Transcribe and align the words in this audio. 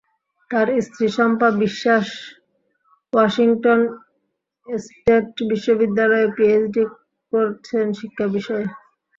তাঁর 0.51 0.67
স্ত্রী 0.85 1.07
Shampa 1.15 1.49
Biswas 1.61 2.05
Washington 3.13 3.79
State 4.67 5.27
বিশ্ববিদ্যালয়ে 5.49 6.27
পিএইচডি 6.35 6.83
করছেন 7.33 7.85
শিক্ষা 7.99 8.25
বিষয়ে। 8.35 8.65